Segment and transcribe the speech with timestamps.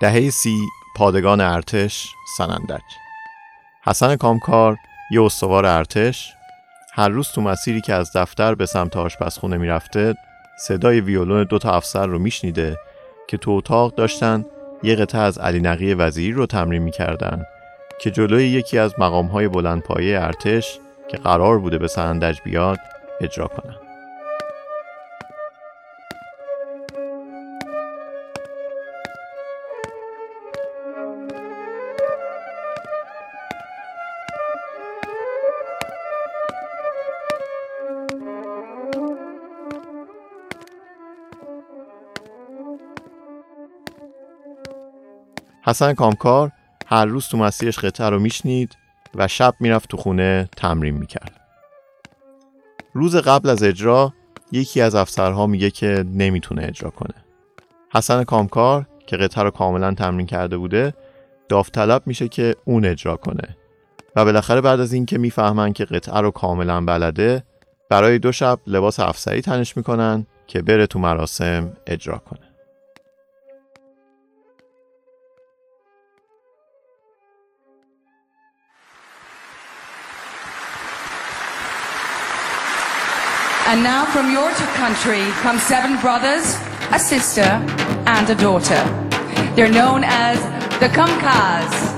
[0.00, 0.58] دهه سی
[0.96, 2.82] پادگان ارتش سنندج.
[3.82, 4.76] حسن کامکار
[5.10, 6.32] یه استوار ارتش.
[6.92, 10.14] هر روز تو مسیری که از دفتر به سمت آشپزخونه می‌رفته
[10.58, 12.76] صدای ویولون دو تا افسر رو میشنیده
[13.28, 14.44] که تو اتاق داشتن
[14.82, 17.44] یه قطعه از علی نقی وزیری رو تمرین می‌کردن
[18.00, 20.78] که جلوی یکی از مقامهای بلندپایه ارتش
[21.10, 22.78] که قرار بوده به سنندج بیاد
[23.20, 23.85] اجرا کنن.
[45.66, 46.52] حسن کامکار
[46.86, 48.76] هر روز تو مسیرش قطعه رو میشنید
[49.14, 51.40] و شب می‌رفت تو خونه تمرین می‌کرد.
[52.92, 54.12] روز قبل از اجرا
[54.52, 57.14] یکی از افسرها میگه که نمی‌تونه اجرا کنه.
[57.94, 60.94] حسن کامکار که قطعه رو کاملا تمرین کرده بوده
[61.48, 63.56] داوطلب میشه که اون اجرا کنه
[64.16, 67.44] و بالاخره بعد از اینکه می‌فهمن که قطعه رو کاملا بلده
[67.90, 72.45] برای دو شب لباس افسری تنش می‌کنن که بره تو مراسم اجرا کنه.
[83.67, 86.57] And now from your country come seven brothers,
[86.91, 87.49] a sister,
[88.05, 88.83] and a daughter.
[89.55, 90.37] They're known as
[90.79, 91.91] the Kumkas.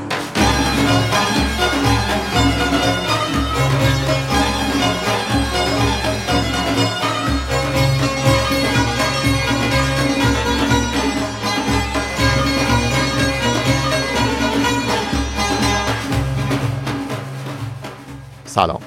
[18.45, 18.86] سلام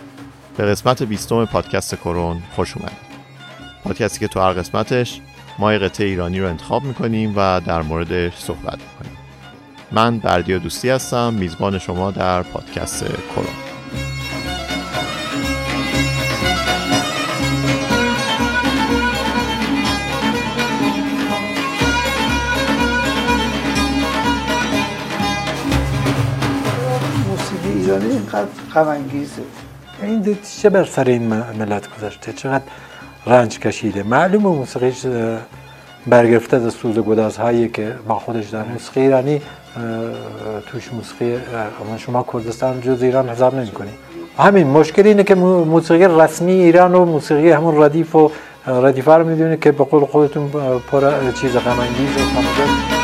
[0.57, 2.97] به قسمت بیستم پادکست کرون خوش اومدید.
[3.83, 5.21] پادکستی که تو هر قسمتش
[5.59, 9.17] ما قطعه ایرانی رو انتخاب می‌کنیم و در موردش صحبت می‌کنیم.
[9.91, 13.71] من بردیا دوستی هستم میزبان شما در پادکست کرون
[27.75, 28.87] ایرانی اینقدر غم
[30.01, 31.27] این چه بر سر این
[31.59, 32.63] ملت گذاشته چقدر
[33.25, 35.05] رنج کشیده؟ معلومه موسیقیش
[36.07, 36.97] برگرفته از سوز
[37.37, 38.71] هایی که با خودش داره.
[38.71, 39.41] موسیقی ایرانی
[40.71, 41.37] توش موسیقی
[41.97, 43.91] شما کردستان جز ایران حساب نمی کنی.
[44.37, 48.31] همین مشکل اینه که موسیقی رسمی ایران و موسیقی همون ردیف و
[48.67, 50.49] ردیفه رو می‌دونه که به قول خودتون
[50.91, 53.00] پر چیز غم و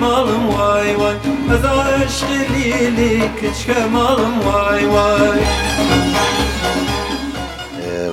[0.00, 1.14] malım vay vay.
[1.52, 3.30] Az aşk لیلی
[3.92, 4.82] malım vay.
[4.94, 5.40] Vay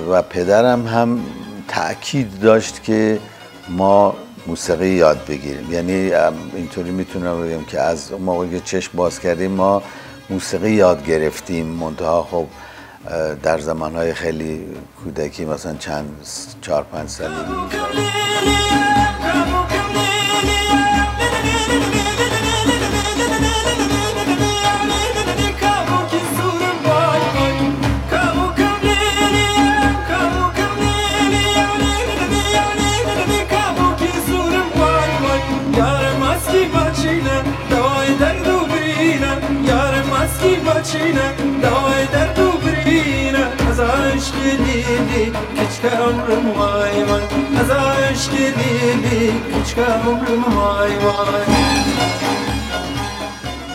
[0.10, 1.10] و پدرم هم
[1.68, 3.20] تاکید داشت که
[3.70, 4.16] ما
[4.48, 6.12] موسیقی یاد بگیریم یعنی
[6.56, 9.84] اینطوری می‌تونم بگم که از موقعی که چشم باز کردیم ما
[10.30, 12.46] موسیقی یاد گرفتیم منتها خب
[13.44, 14.66] در زمانهای خیلی
[15.04, 16.10] کودکی مثلا چند
[16.62, 17.36] چهار پنج سالی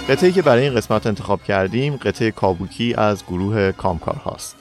[0.08, 4.56] قطعه که برای این قسمت انتخاب کردیم قطعه کابوکی از گروه کامکار هاست.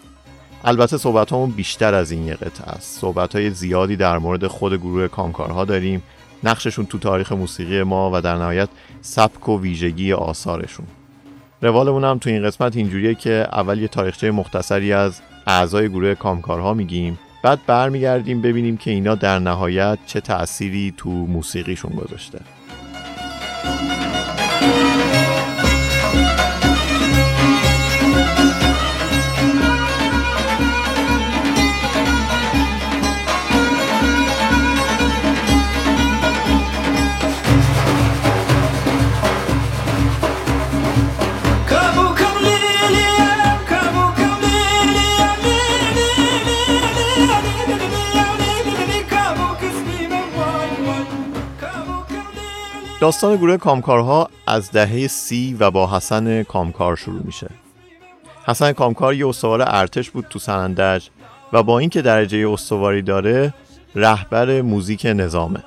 [0.63, 2.99] البته صحبت بیشتر از این یه قطعه است.
[2.99, 6.03] صحبت های زیادی در مورد خود گروه کامکارها داریم.
[6.43, 8.69] نقششون تو تاریخ موسیقی ما و در نهایت
[9.01, 10.85] سبک و ویژگی آثارشون.
[11.61, 16.73] روالمون هم تو این قسمت اینجوریه که اول یه تاریخچه مختصری از اعضای گروه کامکارها
[16.73, 17.19] میگیم.
[17.41, 22.39] بعد برمیگردیم ببینیم که اینا در نهایت چه تأثیری تو موسیقیشون گذاشته.
[53.01, 57.49] داستان گروه کامکارها از دهه سی و با حسن کامکار شروع میشه.
[58.45, 61.07] حسن کامکار یه استوار ارتش بود تو سنندج
[61.53, 63.53] و با اینکه درجه استواری داره
[63.95, 65.63] رهبر موزیک نظامه.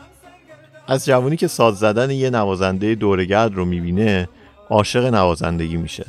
[0.88, 4.28] از جوانی که ساز زدن یه نوازنده دورگرد رو می‌بینه
[4.70, 6.06] عاشق نوازندگی میشه.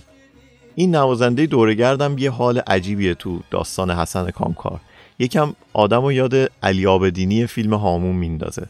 [0.76, 4.80] این نوازنده دورگردم یه حال عجیبیه تو داستان حسن کامکار.
[5.20, 8.68] یکم آدم و یاد علی آبدینی فیلم هامون میندازه.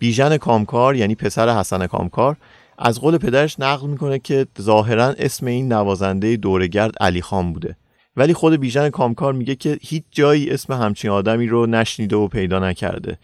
[0.00, 2.36] بیژن کامکار یعنی پسر حسن کامکار
[2.78, 7.76] از قول پدرش نقل می‌کنه که ظاهرا اسم این نوازنده دورگرد علی خان بوده.
[8.16, 12.58] ولی خود بیژن کامکار میگه که هیچ جایی اسم همچین آدمی رو نشنیده و پیدا
[12.58, 13.18] نکرده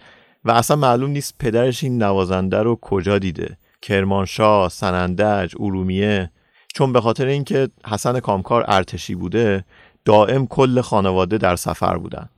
[0.45, 3.59] و اصلا معلوم نیست پدرش این نوازنده رو کجا دیده.
[3.83, 6.31] کرمانشاه، سنندج، ارومیه.
[6.75, 9.65] چون به خاطر اینکه حسن کامکار ارتشی بوده
[10.05, 12.29] دائم کل خانواده در سفر بودن.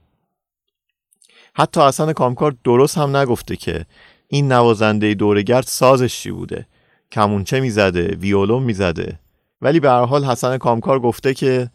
[1.55, 3.87] حتی حسن کامکار درست هم نگفته که
[4.29, 6.67] این نوازنده دورگرد سازش چی بوده؟
[7.13, 9.21] کمونچه می‌زده ویولون می‌زده.
[9.63, 11.71] ولی به هر حال حسن کامکار گفته که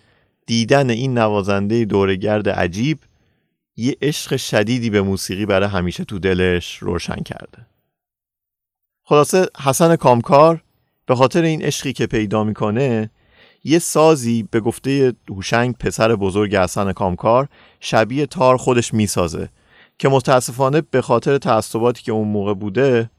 [0.46, 3.00] دیدن این نوازنده دورگرد عجیب
[3.78, 7.68] یه عشق شدیدی به موسیقی برای همیشه تو دلش روشن کرده.
[9.04, 10.64] خلاصه حسن کامکار
[11.06, 13.10] به خاطر این عشقی که پیدا می‌کنه
[13.64, 17.48] یه سازی به گفته هوشنگ پسر بزرگ حسن کامکار
[17.80, 19.50] شبیه تار خودش می‌سازه.
[20.04, 23.10] که متاسفانه به خاطر تعصباتی که اون موقع بوده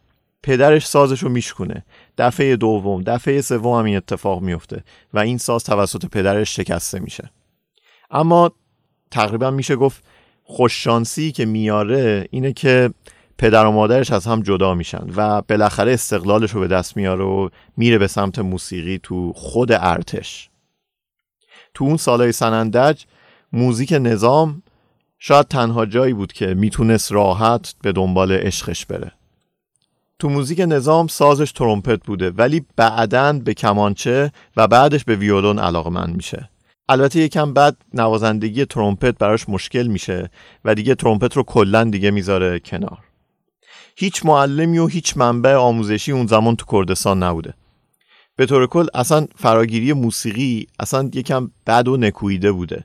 [0.43, 1.85] پدرش سازش رو میشکونه.
[2.19, 4.85] دفعه دوم دفعه سوم هم این اتفاق میفته
[5.15, 7.31] و این ساز توسط پدرش شکسته میشه.
[8.11, 8.53] اما
[9.11, 10.05] تقریبا میشه گفت
[10.43, 12.91] خوششانسی که میاره اینه که
[13.39, 17.49] پدر و مادرش از هم جدا میشن و بالاخره استقلالش رو به دست میاره و
[17.77, 20.51] میره به سمت موسیقی تو خود ارتش.
[21.75, 23.05] تو اون سالهای سنندج
[23.53, 24.63] موزیک نظام
[25.27, 29.13] شاید تنها جایی بود که می‌تونست راحت به دنبال عشقش بره.
[30.19, 36.17] تو موزیک نظام سازش ترومپت بوده ولی بعدا به کمانچه و بعدش به ویولون علاقمند
[36.17, 36.51] میشه.
[36.89, 40.31] البته یکم بعد نوازندگی ترومپت براش مشکل میشه
[40.65, 42.99] و دیگه ترومپت رو کلا دیگه می‌ذاره کنار.
[43.97, 47.55] هیچ معلمی و هیچ منبع آموزشی اون زمان تو کردستان نبوده.
[48.37, 52.85] به طور کل اصلا فراگیری موسیقی اصلا یکم بد و نکویده بوده.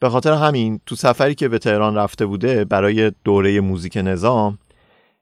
[0.00, 4.58] به خاطر همین تو سفری که به تهران رفته بوده برای دوره موزیک نظام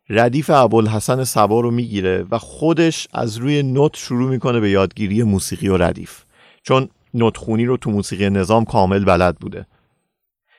[0.09, 5.69] ردیف ابوالحسن سبا رو می‌گیره و خودش از روی نوت شروع می‌کنه به یادگیری موسیقی
[5.69, 6.23] و ردیف.
[6.63, 9.67] چون نوتخونی رو تو موسیقی نظام کامل بلد بوده.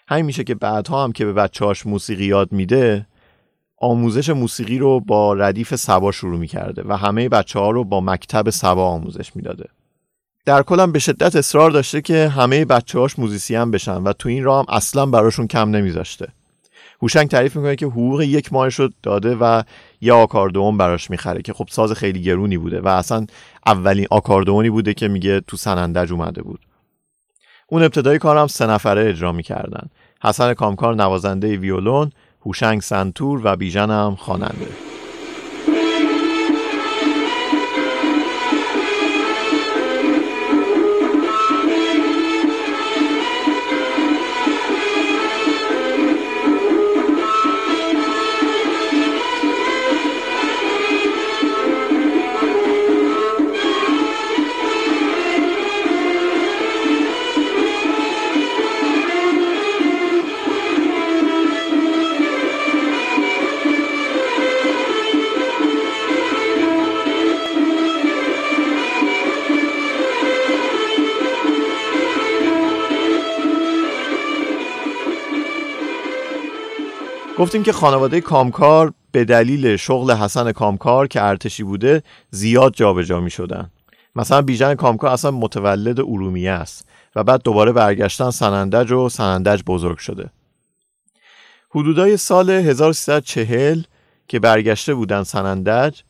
[0.08, 3.08] همین میشه که بعدها هم که به بچه‌هاش موسیقی یاد میده
[3.78, 8.50] آموزش موسیقی رو با ردیف سبا شروع می‌کرده و همه بچه ها رو با مکتب
[8.50, 9.70] سبا آموزش می‌داده.
[10.48, 14.44] در کلم به شدت اصرار داشته که همه بچه هاش موزیسین بشن و تو این
[14.44, 16.28] راه هم اصلا براشون کم نمیذاشته.
[17.02, 19.64] هوشنگ تعریف می‌کنه که حقوق یک ماهش رو داده و
[20.02, 23.26] یه آکاردئون براش می‌خره که خب ساز خیلی گرونی بوده و اصلا
[23.66, 26.60] اولین آکاردئونی بوده که میگه تو سنندج اومده بود.
[27.68, 29.90] اون ابتدای کارم سه نفره اجرا می‌کردن.
[30.24, 32.12] حسن کامکار نوازنده ویولون
[32.46, 34.68] هوشنگ سنتور و بیژنم خواننده.
[77.38, 83.30] گفتیم که خانواده کامکار به دلیل شغل حسن کامکار که ارتشی بوده زیاد جابجا می
[83.30, 83.72] شدن.
[84.16, 89.98] مثلا بیژن کامکار اصلا متولد ارومیه است و بعد دوباره برگشتن سنندج و سنندج بزرگ
[89.98, 90.30] شده.
[91.70, 93.82] حدودای سال 1340
[94.28, 96.02] که برگشته بودن سنندج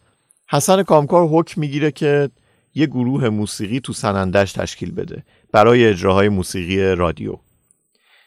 [0.50, 2.29] حسن کامکار حکم می‌گیره که
[2.75, 7.38] یه گروه موسیقی تو سنندج تشکیل بده برای اجراهای موسیقی رادیو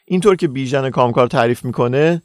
[0.05, 2.21] اینطور که بیژن کامکار تعریف می‌کنه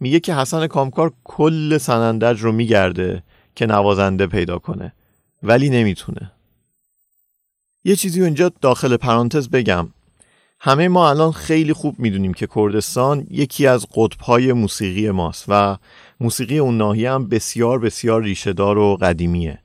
[0.00, 3.22] میگه که حسن کامکار کل سنندج رو میگرده
[3.54, 4.92] که نوازنده پیدا کنه
[5.42, 6.32] ولی نمی‌تونه.
[7.84, 9.88] یه چیزی اینجا داخل پرانتز بگم.
[10.60, 15.76] همه ما الان خیلی خوب می‌دونیم که کردستان یکی از قطبهای موسیقی ماست و
[16.20, 19.58] موسیقی اون ناحیه هم بسیار بسیار ریشهدار و قدیمیه.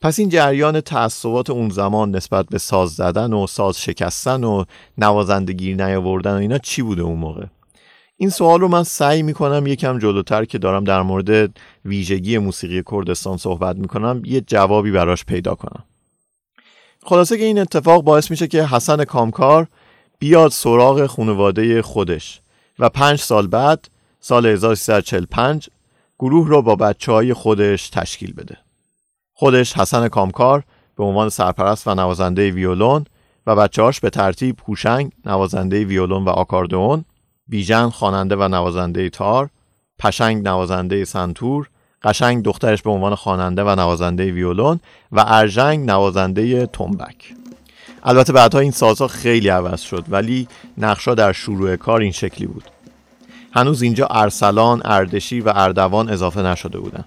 [0.00, 4.64] پس این جریان تعصبات اون زمان نسبت به ساز زدن و ساز شکستن و
[4.98, 7.46] نوازندگی نیاوردن و اینا چی بوده اون موقع؟
[8.22, 13.36] این سوال رو من سعی می‌کنم یکم جلوتر که دارم در مورد ویژگی موسیقی کردستان
[13.36, 15.84] صحبت می‌کنم یه جوابی براش پیدا کنم
[17.02, 19.66] خلاصه که این اتفاق باعث میشه که حسن کامکار
[20.18, 22.40] بیاد سراغ خانواده خودش
[22.78, 23.88] و پنج سال بعد
[24.20, 25.68] سال 1345
[26.18, 28.56] گروه رو با بچه های خودش تشکیل بده.
[29.32, 30.64] خودش حسن کامکار
[30.96, 33.04] به عنوان سرپرست و نوازنده ویولون
[33.46, 37.04] و بچه‌هاش به ترتیب هوشنگ نوازنده ویولون و آکاردئون،
[37.50, 39.50] بیژن خواننده و نوازنده تار،
[39.98, 41.68] پشنگ نوازنده سنتور،
[42.02, 44.80] قشنگ دخترش به عنوان خواننده و نوازنده ویولون
[45.12, 47.34] و ارژنگ نوازنده تنبک.
[48.02, 52.64] البته بعدها این سازها خیلی عوض شد ولی نقشا در شروع کار این شکلی بود.
[53.52, 57.04] هنوز اینجا ارسلان، اردشی و اردوان اضافه نشده بودن.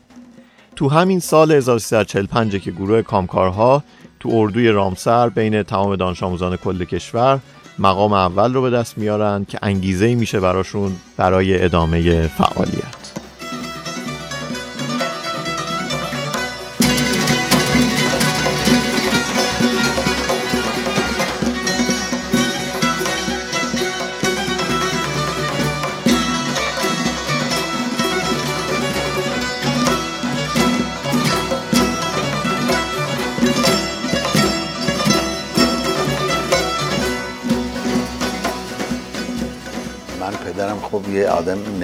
[0.76, 3.84] تو همین سال 1345 که گروه کامکارها
[4.20, 7.40] تو اردوی رامسر بین تمام دانش آموزان کل کشور
[7.80, 13.13] مقام اول رو به دست میارن که انگیزه میشه براشون برای ادامه فعالیت.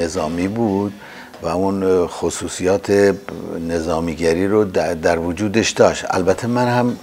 [0.10, 0.94] نظامی بود
[1.42, 3.16] و اون خصوصیات
[3.68, 4.66] نظامیگری رو
[5.02, 6.06] در وجودش داشت.
[6.10, 6.98] البته من هم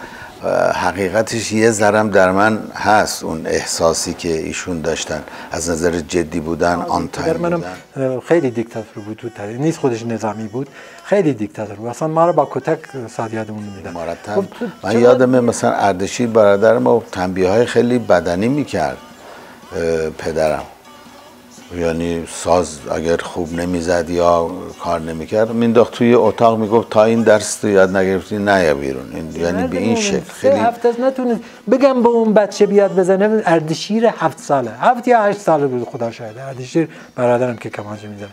[0.75, 5.23] حقیقتش یه ذرم در من هست اون احساسی که ایشون داشتن.
[5.53, 7.63] از نظر جدی بودن آن در منم
[8.29, 10.69] خیلی دیکتاتور بود تو نیست خودش نظامی بود.
[11.05, 11.89] خیلی دیکتاتور بود.
[11.89, 12.79] اصلا ما رو با کتک
[13.17, 14.35] سادیادمون میدن مرتب.
[14.35, 14.45] خب
[14.83, 18.97] من یادم مثلا اردشیر برادرم ما تنبیه های خیلی بدنی می‌کرد
[20.19, 20.63] پدرم.
[21.75, 27.57] یعنی ساز اگر خوب نمی‌زد یا کار نمی‌کرد مینداخت توی اتاق می‌گفت تا این درس
[27.57, 29.13] تو یاد نگرفتی نه بیرون.
[29.15, 30.21] این یعنی به این شکل.
[30.21, 34.71] خیلی هفته از نتونه بگم به اون بچه بیاد بزنه اردشیر هفت ساله.
[34.81, 38.29] هفت یا هشت ساله بود خدا شاید اردشیر برادرم که کمانچه می‌زنه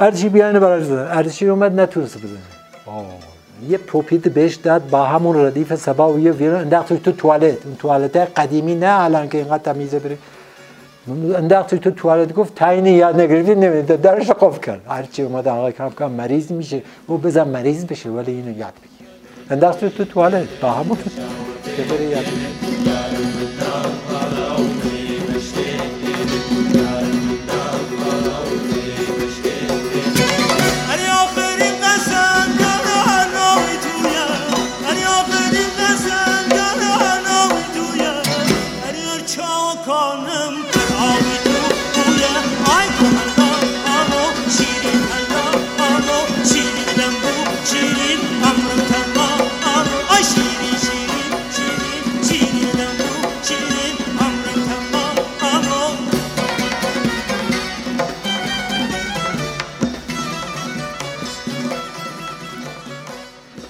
[0.00, 1.08] اردشیر بیان برادر زدن.
[1.10, 2.38] اردشیر اومد نتونست بزنه.
[3.68, 7.66] یه پوپیت بهش داد با همون ردیف سبا و یه ویرون انداخت تو توالت.
[7.66, 10.18] اون توالت قدیمی نه الان که اینقدر تمیزه بره.
[11.10, 14.80] انداخت تو توالت گفت تاینی یاد نگرفتی نمیده درش قفل کرد.
[14.88, 16.82] هرچی اومد آقای کم کم مریض میشه.
[17.06, 19.08] او بزن مریض بشه ولی اینو یاد بگیر.
[19.50, 20.48] انداخت تو توالت.
[20.60, 20.98] با همون.
[21.88, 22.24] تو یاد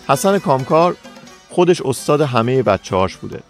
[0.09, 0.97] حسن کامکار
[1.51, 3.41] خودش استاد همه بچه هاش بوده.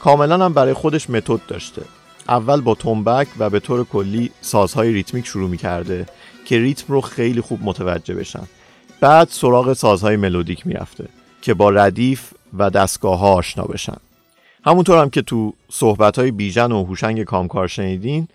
[0.00, 1.82] کاملا هم برای خودش متد داشته.
[2.28, 6.06] اول با تنبک و به طور کلی سازهای ریتمیک شروع می‌کرده
[6.44, 8.42] که ریتم رو خیلی خوب متوجه بشن.
[9.00, 11.08] بعد سراغ سازهای ملودیک می‌رفته
[11.42, 13.96] که با ردیف و دستگاه ها آشنا بشن.
[14.64, 18.28] همونطور هم که تو صحبت های بیژن و هوشنگ کامکار شنیدین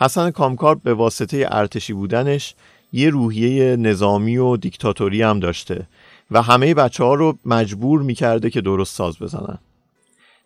[0.00, 2.54] حسن کامکار به واسطه ارتشی بودنش
[2.92, 5.86] یه روحیه نظامی و دیکتاتوری هم داشته
[6.30, 9.58] و همه بچه ها رو مجبور می‌کرده که درست ساز بزنن.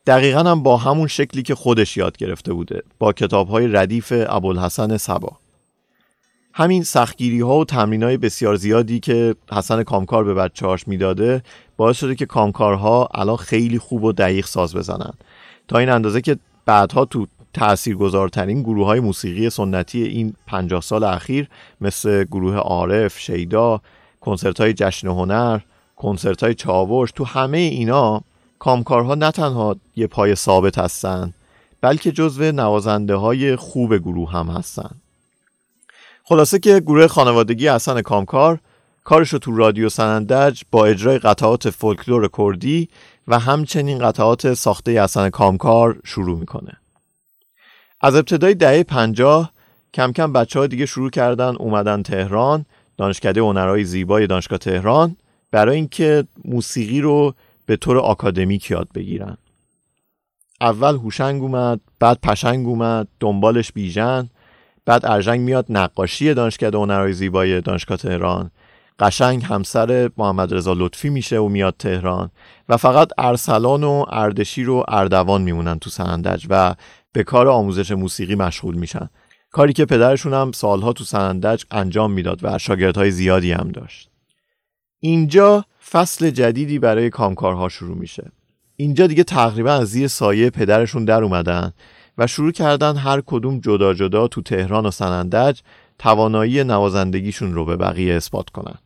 [0.06, 4.96] دقیقا هم با همون شکلی که خودش یاد گرفته بوده با کتاب های ردیف ابوالحسن
[4.96, 5.36] سبا.
[6.54, 11.42] همین سختگیری ها و تمرین های بسیار زیادی که حسن کامکار به بچه هاش می‌داده
[11.76, 15.12] باعث شده که کامکارها الان خیلی خوب و دقیق ساز بزنن.
[15.68, 16.36] تا این اندازه که
[16.66, 21.48] بعدها تو تاثیرگذارترین گروه های موسیقی سنتی این 50 سال اخیر
[21.80, 23.80] مثل گروه عارف، شیدا،
[24.20, 25.60] کنسرت های جشن هنر،
[26.02, 28.20] کنسرت های چاوش تو همه اینا
[28.58, 31.34] کامکارها نه تنها یه پای ثابت هستن
[31.80, 34.90] بلکه جزو نوازنده های خوب گروه هم هستن.
[36.24, 38.58] خلاصه که گروه خانوادگی حسن کامکار
[39.04, 42.88] کارش رو تو رادیو سنندج با اجرای قطعات فولکلور کردی
[43.28, 46.72] و همچنین قطعات ساخته حسن کامکار شروع می‌کنه.
[48.00, 49.52] از ابتدای دهه پنجاه
[49.94, 52.66] کم کم بچه ها دیگه شروع کردن اومدن تهران
[52.96, 55.16] دانشکده هنرهای زیبای دانشگاه تهران
[55.52, 57.34] برای اینکه موسیقی رو
[57.66, 59.36] به طور آکادمیک یاد بگیرن.
[60.60, 64.30] اول هوشنگ اومد بعد پشنگ اومد دنبالش بیژن
[64.84, 68.50] بعد ارژنگ میاد نقاشی دانشکده هنرهای زیبای دانشگاه تهران.
[68.98, 72.30] قشنگ همسر محمد رضا لطفی میشه و میاد تهران
[72.68, 76.74] و فقط ارسلان و اردشیر و اردوان میمونن تو سندج و
[77.12, 79.10] به کار آموزش موسیقی مشغول میشن.
[79.50, 84.11] کاری که پدرشون هم سالها تو سندج انجام می‌داد و شاگردهای زیادی هم داشت.
[85.04, 88.32] اینجا فصل جدیدی برای کامکارها شروع میشه.
[88.76, 91.72] اینجا دیگه تقریبا از زیر سایه پدرشون در اومدن
[92.18, 95.60] و شروع کردن هر کدوم جدا جدا تو تهران و سنندج
[95.98, 98.78] توانایی نوازندگیشون رو به بقیه اثبات کنن.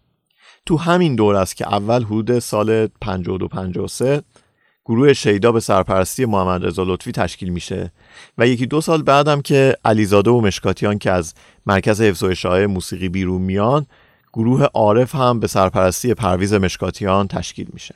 [0.66, 4.23] تو همین دور است که اول حدود سال 52 53
[4.85, 7.92] گروه شیدا به سرپرستی محمد رضا لطفی تشکیل میشه
[8.38, 11.35] و یکی دو سال بعدم که علیزاده و مشکاتیان که از
[11.66, 13.87] مرکز حفظ و موسیقی بیرون میان
[14.37, 17.95] گروه عارف هم به سرپرستی پرویز مشکاتیان تشکیل میشه.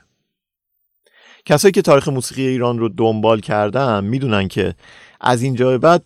[1.44, 4.74] کسایی که تاریخ موسیقی ایران رو دنبال کردن می‌دونن که
[5.20, 6.04] از اینجا بعد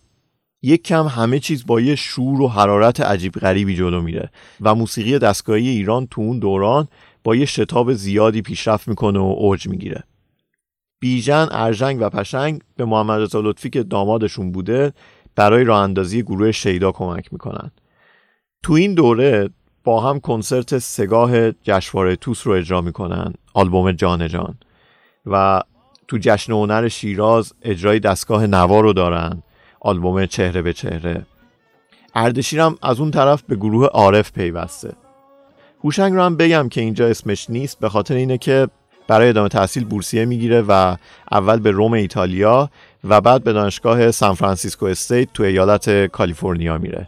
[0.61, 5.19] یک کم همه چیز با یه شور و حرارت عجیب غریبی جلو میره و موسیقی
[5.19, 6.87] دستگاهی ایران تو اون دوران
[7.23, 10.03] با یه شتاب زیادی پیشرفت می‌کنه و اوج می‌گیره.
[10.99, 14.93] بیژن، ارژنگ و پشنگ به محمد رضا لطفی که دامادشون بوده
[15.35, 17.71] برای راه اندازی گروه شیدا کمک می‌کنن.
[18.63, 19.49] تو این دوره
[19.85, 24.55] با هم کنسرت سگاه جشنواره توس رو اجرا می‌کنن آلبوم جان جان.
[25.25, 25.61] و
[26.07, 29.43] تو جشن هنر شیراز اجرای دستگاه نوا رو دارن
[29.79, 31.25] آلبوم چهره به چهره.
[32.15, 34.93] اردشیرم از اون طرف به گروه عارف پیوسته.
[35.83, 38.67] هوشنگ رو هم بگم که اینجا اسمش نیست به خاطر اینه که
[39.07, 40.95] برای ادامه تحصیل بورسیه می‌گیره و
[41.31, 42.69] اول به روم ایتالیا
[43.03, 47.07] و بعد به دانشگاه سان فرانسیسکو استیت تو ایالت کالیفرنیا میره.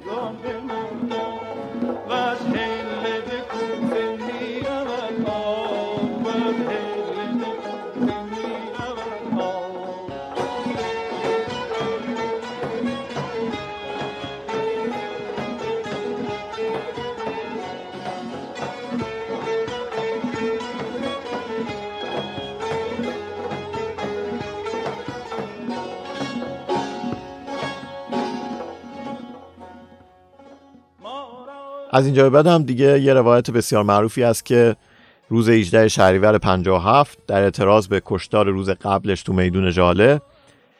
[31.91, 34.75] از اینجا به بعد هم دیگه یه روایت بسیار معروفی است که
[35.29, 40.21] روز 18 شهریور 57 در اعتراض به کشتار روز قبلش تو میدون جاله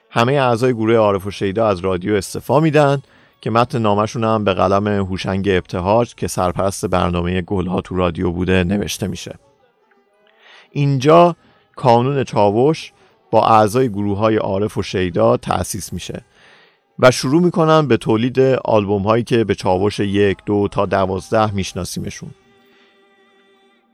[0.10, 3.02] همه اعضای گروه عارف و شیدا از رادیو استفا میدن
[3.42, 8.64] که متن نامشون هم به قلم هوشنگ ابتهاج که سرپرست برنامه گلها تو رادیو بوده
[8.64, 9.36] نوشته میشه.
[10.72, 11.36] اینجا
[11.76, 12.92] کانون چاوش
[13.32, 16.22] با اعضای گروه های عارف و شیدا تأسیس میشه.
[17.02, 22.30] و شروع می‌کنن به تولید آلبوم هایی که به چاوش یک دو تا دوازده میشناسیمشون.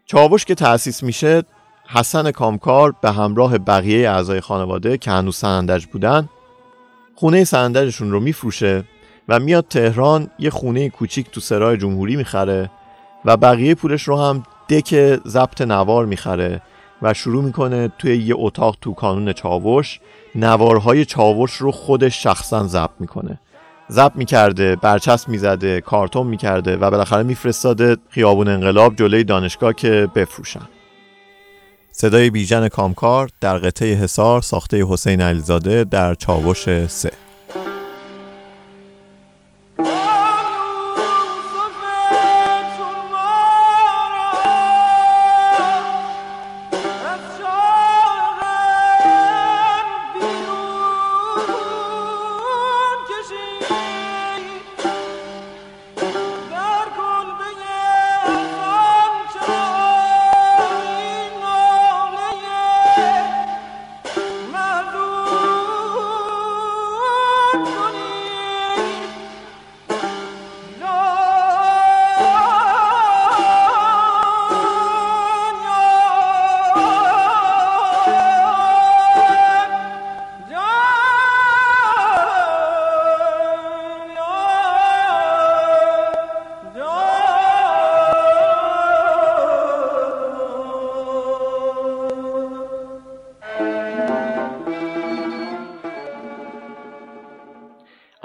[0.05, 1.43] چاوش که تأسیس میشه
[1.87, 6.29] حسن کامکار به همراه بقیه اعضای خانواده که هنوز سندج بودن
[7.15, 8.83] خونه سندجشون رو میفروشه
[9.29, 12.71] و میاد تهران یه خونه کوچیک تو سرای جمهوری می‌خره
[13.25, 16.61] و بقیه پولش رو هم دک ضبط نوار می‌خره
[17.01, 19.99] و شروع می‌کنه توی یه اتاق تو کانون چاوش.
[20.35, 23.39] نوارهای چاوش رو خودش شخصا ضبط می‌کنه.
[23.91, 30.67] ضبط می‌کرده برچسب می‌زده کارتون می‌کرده و بالاخره میفرستاده خیابون انقلاب جلوی دانشگاه که بفروشن.
[31.91, 37.11] صدای بیژن کامکار در قطعه حصار ساخته حسین علیزاده در چاوش سه.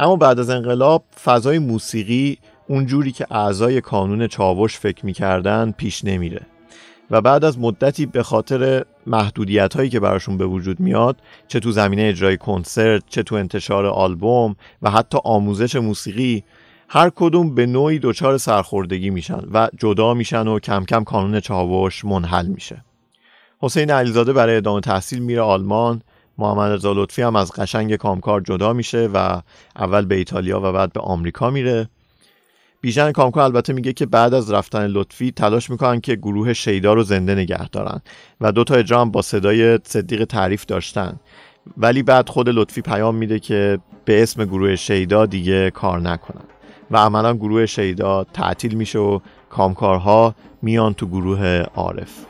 [0.02, 2.38] اما بعد از انقلاب فضای موسیقی
[2.68, 6.40] اونجوری که اعضای کانون چاوش فکر می‌کردن پیش نمیره.
[7.10, 11.16] و بعد از مدتی به خاطر محدودیت هایی که براشون به وجود میاد
[11.48, 16.44] چه تو زمینه اجرای کنسرت چه تو انتشار آلبوم و حتی آموزش موسیقی
[16.88, 22.04] هر کدوم به نوعی دچار سرخوردگی میشن و جدا میشن و کم کم کانون چاوش
[22.04, 22.84] منحل میشه.
[23.60, 26.02] حسین علیزاده برای ادامه تحصیل میره آلمان
[26.38, 29.40] محمد رضا لطفی هم از قشنگ کامکار جدا میشه و
[29.76, 31.88] اول به ایتالیا و بعد به آمریکا میره.
[32.80, 37.02] بیژن کامکار البته میگه که بعد از رفتن لطفی تلاش می‌کنن که گروه شیدا رو
[37.02, 38.00] زنده نگه دارن
[38.40, 41.20] و دو تا اجرا با صدای صدیق تعریف داشتن.
[41.76, 46.44] ولی بعد خود لطفی پیام میده که به اسم گروه شیدا دیگه کار نکنن
[46.90, 49.18] و عملا گروه شیدا تعطیل میشه و
[49.50, 52.26] کامکارها میان تو گروه عارف.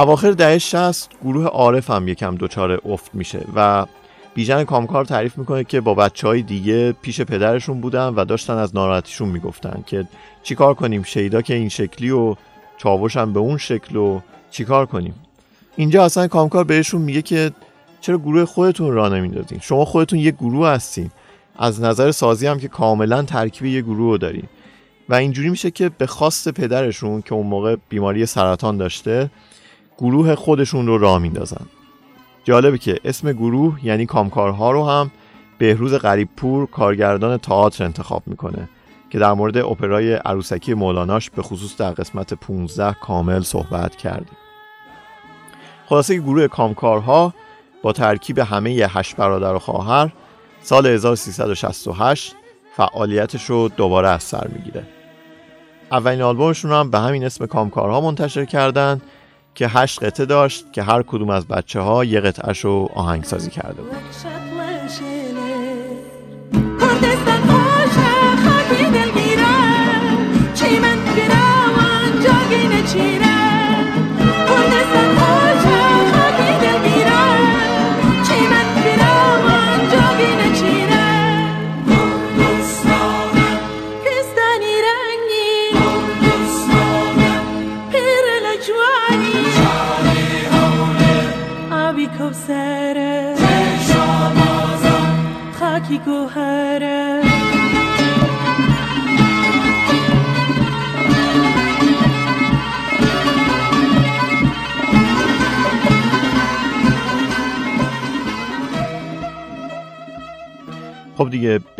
[0.00, 3.86] اواخر دهه 60 گروه عارف هم یکم دچار افت میشه و
[4.34, 8.76] بیژن کامکار تعریف می‌کنه که با بچه های دیگه پیش پدرشون بودن و داشتن از
[8.76, 10.06] ناراحتیشون می‌گفتن که
[10.42, 12.36] چیکار کنیم؟ شیدا که این شکلی و
[12.78, 15.14] چاوش هم به اون شکل و چیکار کنیم؟
[15.76, 17.50] اینجا اصلا کامکار بهشون میگه که
[18.00, 21.10] چرا گروه خودتون را نمی‌دادین شما خودتون یه گروه هستین.
[21.58, 24.48] از نظر سازی هم که کاملا ترکیب یه گروه رو دارین.
[25.08, 29.30] و اینجوری میشه که به خواست پدرشون که اون موقع بیماری سرطان داشته
[30.00, 31.66] گروه خودشون رو راه میندازن.
[32.44, 35.10] جالبه که اسم گروه یعنی کامکارها رو هم
[35.58, 35.94] بهروز
[36.36, 38.68] پور کارگردان تئاتر انتخاب می‌کنه
[39.10, 44.36] که در مورد اپرای عروسکی مولاناش به خصوص در قسمت 15 کامل صحبت کردیم
[45.86, 47.34] خلاصه گروه کامکارها
[47.82, 50.12] با ترکیب همه هشت برادر و خواهر
[50.62, 52.34] سال 1368
[52.76, 54.86] فعالیتش رو دوباره از سر می‌گیره.
[55.92, 59.02] اولین آلبومشون هم به همین اسم کامکارها منتشر کردند
[59.54, 63.82] که هشت قطعه داشت که هر کدوم از بچه ها یه قطعش رو آهنگسازی کرده
[63.82, 63.92] بود.
[66.78, 67.00] خب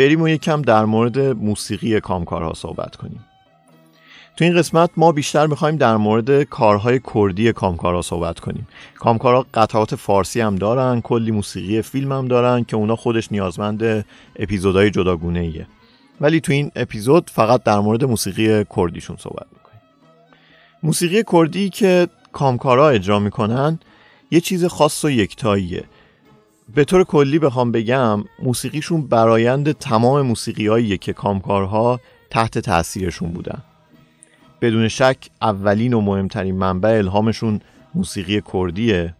[0.00, 3.24] بریم و یکم در مورد موسیقی کامکارها صحبت کنیم.
[4.36, 8.68] تو این قسمت ما بیشتر می‌خوایم در مورد کارهای کردی کامکارها صحبت کنیم.
[8.98, 14.04] کامکارها قطعات فارسی هم دارن کلی موسیقی فیلم هم دارن که اونا خودش نیازمند
[14.36, 15.66] اپیزودهای جداگونه ایه
[16.20, 19.80] ولی تو این اپیزود فقط در مورد موسیقی کردیشون صحبت می‌کنیم.
[20.82, 23.78] موسیقی کردی که کامکارا اجرا می‌کنن
[24.30, 25.84] یه چیز خاص و یکتاییه.
[26.74, 33.62] به طور کلی بخوام بگم موسیقیشون برایند تمام موسیقیایی که کامکارها تحت تاثیرشون بودن.
[34.60, 37.60] بدون شک اولین و مهمترین منبع الهامشون
[37.94, 39.14] موسیقی کردیه.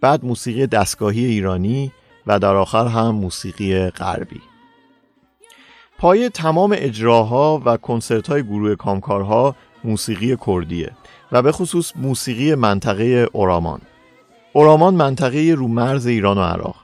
[0.00, 1.92] بعد موسیقی دستگاهی ایرانی
[2.26, 4.40] و در آخر هم موسیقی غربی.
[5.98, 10.90] پای تمام اجراها و کنسرت های گروه کامکارها موسیقی کردیه
[11.32, 13.80] و به خصوص موسیقی منطقه اورامان.
[14.52, 16.83] اورامان منطقه رو مرز ایران و عراق.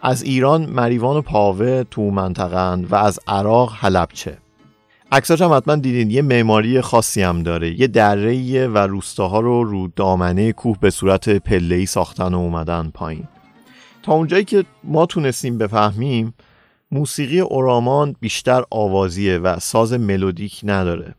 [0.00, 4.38] از ایران مریوان و پاوه تو منطقه و از عراق حلبچه.
[5.12, 6.10] عکساش هم حتما دیدین.
[6.10, 7.80] یه معماری خاصی هم داره.
[7.80, 13.28] یه دره و روستاها رو رو دامنه کوه به صورت پله‌ای ساختن و اومدن پایین.
[14.02, 16.34] تا اونجایی که ما تونستیم بفهمیم
[16.90, 21.14] موسیقی اورامان بیشتر آوازیه و ساز ملودیک نداره.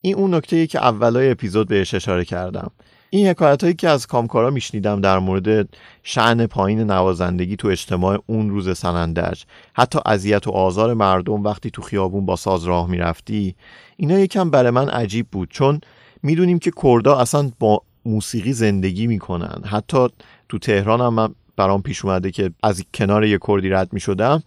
[0.00, 2.70] این اون نکته که اولای اپیزود بهش اشاره کردم.
[3.10, 5.68] این حکایت هایی که از کامکارا میشنیدم در مورد
[6.02, 9.42] شعن پایین نوازندگی تو اجتماع اون روز سنندج
[9.74, 13.54] حتی اذیت و آزار مردم وقتی تو خیابون با ساز راه می‌رفتی
[13.96, 15.50] اینا یکم برای من عجیب بود.
[15.50, 15.80] چون
[16.22, 19.62] می‌دونیم که کردا اصلا با موسیقی زندگی می‌کنن.
[19.64, 20.06] حتی
[20.48, 24.42] تو تهران هم من برام پیش اومده که از کنار یه کردی رد می‌شدم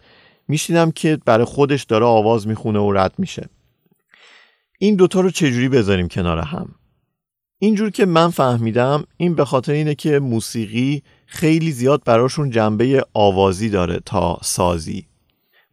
[0.48, 3.50] میشنیدم که برای خودش داره آواز می‌خونه و رد میشه.
[4.80, 6.76] این دوتا رو چجوری بذاریم کنار هم؟
[7.64, 13.70] اینجور که من فهمیدم این به خاطر اینه که موسیقی خیلی زیاد براشون جنبه آوازی
[13.70, 15.06] داره تا سازی.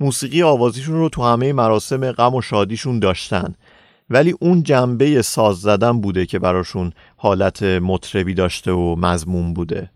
[0.01, 3.55] موسیقی آوازیشون رو تو همه مراسم غم و شادیشون داشتن.
[4.11, 9.91] ولی اون جنبه ساز زدن بوده که براشون حالت مطربی داشته و مضمون بوده.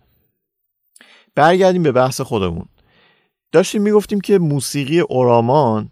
[1.34, 2.66] برگردیم به بحث خودمون.
[3.52, 5.90] داشتیم می‌گفتیم که موسیقی اورامان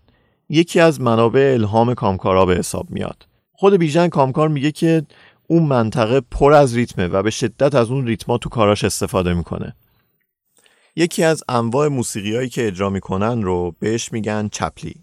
[0.48, 3.26] یکی از منابع الهام کامکارا به حساب میاد.
[3.52, 5.02] خود بیژن کامکار میگه که
[5.50, 9.76] اون منطقه پر از ریتمه و به شدت از اون ریتما تو کاراش استفاده می‌کنه.
[10.96, 14.94] یکی از انواع موسیقی هایی که اجرا می‌کنن رو بهش میگن چپلی.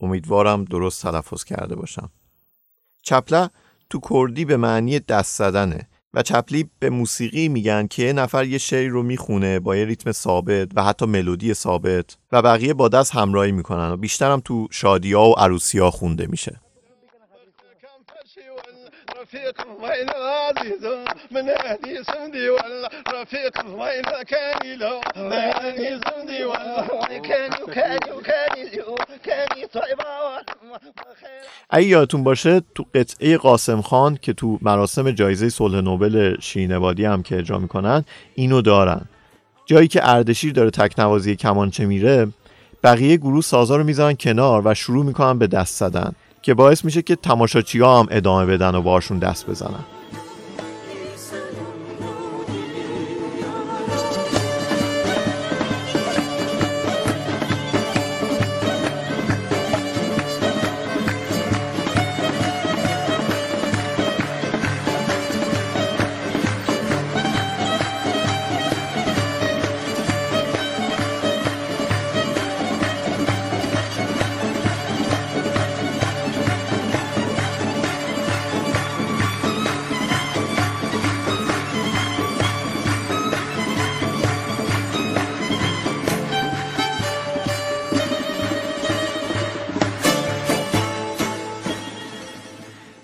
[0.00, 2.10] امیدوارم درست تلفظ کرده باشم.
[3.02, 3.50] چپله
[3.90, 8.58] تو کردی به معنی دست زدنه و چپلی به موسیقی میگن که یه نفر یه
[8.58, 13.14] شعری رو می‌خونه با یه ریتم ثابت و حتی ملودی ثابت و بقیه با دست
[13.14, 16.60] همراهی می‌کنن و بیشترم تو شادیا و عروسی ها خونده میشه.
[19.28, 20.84] رفيق وين عزيز
[21.30, 28.78] من اهدي سمدي ولا رفيق وين كان له اهدي سمدي ولا كان كان كان
[29.24, 30.04] كان طيبه
[31.70, 37.22] اگه یادتون باشه تو قطعه قاسم خان که تو مراسم جایزه صلح نوبل شینوادی هم
[37.22, 39.00] که اجرا می‌کنن اینو دارن.
[39.66, 42.28] جایی که اردشیر داره تکنوازی کمانچه میره
[42.84, 46.12] بقیه گروه سازا رو می‌ذارن کنار و شروع می‌کنن به دست زدن.
[46.42, 49.84] که باعث میشه که تماشاچی ها هم ادامه بدن و باشون دست بزنن.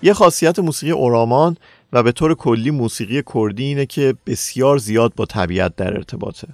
[0.04, 1.56] یه خاصیت موسیقی اورامان
[1.92, 6.48] و به طور کلی موسیقی کردی اینه که بسیار زیاد با طبیعت در ارتباطه.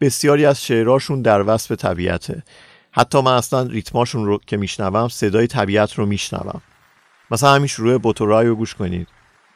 [0.00, 2.42] بسیاری از شعراشون در وصف طبیعته.
[2.92, 6.60] حتی من اصلا ریتماشون رو که میشنوم صدای طبیعت رو میشنوم.
[7.30, 9.08] مثلا همین شروع بوتورای رو گوش کنید.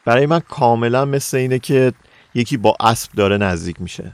[0.05, 1.93] برای من کاملا مثل اینه که
[2.35, 4.13] یکی با اسب داره نزدیک میشه.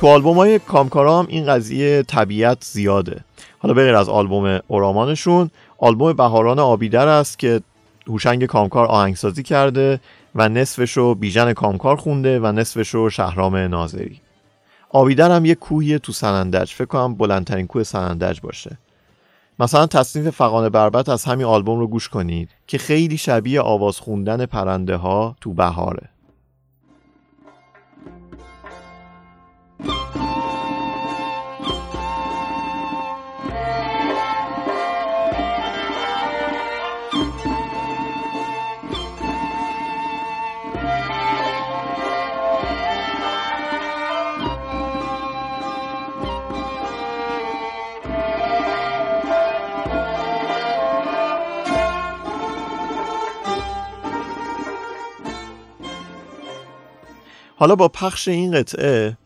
[0.00, 3.24] تو آلبوم های کامکارا هم این قضیه طبیعت زیاده.
[3.58, 7.60] حالا بغیر از آلبوم اورامانشون آلبوم بهاران آبیدر است که
[8.06, 10.00] هوشنگ کامکار آهنگسازی کرده
[10.34, 14.20] و نصفش رو بیژن کامکار خونده و نصفش رو شهرام ناظری.
[14.90, 16.72] آبیدر هم یه کوهی تو سنندج.
[16.72, 18.78] فکر کنم بلندترین کوه سنندج باشه.
[19.58, 24.46] مثلا تصنیف فقان بربت از همین آلبوم رو گوش کنید که خیلی شبیه آواز خوندن
[24.46, 26.08] پرنده ها تو بهاره.
[57.60, 59.16] حالا با پخش این قطعه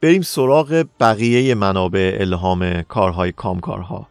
[0.00, 4.08] بریم سراغ بقیه منابع الهام کارهای کامکارها.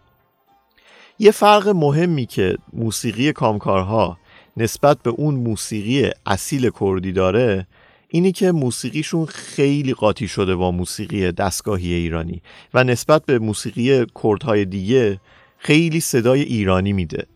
[1.19, 4.17] یه فرق مهمی که موسیقی کامکارها
[4.57, 7.67] نسبت به اون موسیقی اصیل کردی داره
[8.07, 12.41] اینی که موسیقیشون خیلی قاطی شده با موسیقی دستگاهی ایرانی
[12.73, 15.19] و نسبت به موسیقی کردهای دیگه
[15.57, 17.27] خیلی صدای ایرانی میده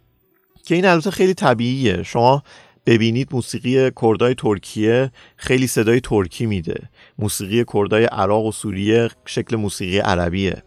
[0.65, 2.03] که این البته خیلی طبیعیه.
[2.03, 2.43] شما
[2.85, 6.89] ببینید موسیقی کردای ترکیه خیلی صدای ترکی میده.
[7.19, 10.63] موسیقی کردای عراق و سوریه شکل موسیقی عربیه.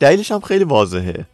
[0.00, 1.26] دلیلش هم خیلی واضحه.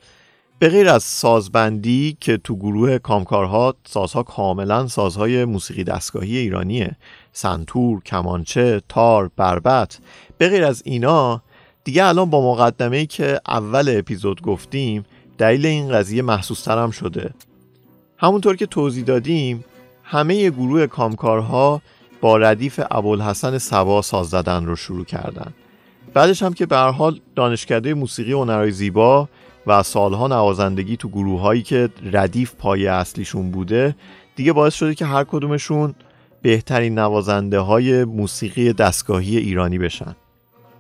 [0.59, 6.97] به غیر از سازبندی که تو گروه کامکارها سازها کاملا سازهای موسیقی دستگاهی ایرانیه.
[7.33, 9.99] سنتور، کمانچه، تار، بربت
[10.39, 11.43] به غیر از اینا
[11.85, 15.05] دیگه الان با مقدمه ای که اول اپیزود گفتیم
[15.39, 17.35] دلیل این قضیه محسوس هم شده.
[18.17, 19.65] همونطور که توضیح دادیم
[20.11, 21.83] همه گروه کامکارها
[22.21, 25.53] با ردیف ابوالحسن سوا ساز زدن رو شروع کردن.
[26.15, 29.29] بعدش هم که به حال دانشکده موسیقی هنرهای زیبا
[29.67, 33.97] و سالها نوازندگی تو گروه هایی که ردیف پایه اصلیشون بوده
[34.37, 35.95] دیگه باعث شده که هر کدومشون
[36.43, 40.17] بهترین نوازنده های موسیقی دستگاهی ایرانی بشن.